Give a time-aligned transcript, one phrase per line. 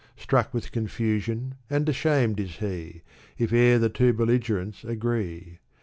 [0.17, 3.03] Struck with confusion and ashamed is he,
[3.37, 5.59] If e'er the two belligerents agree.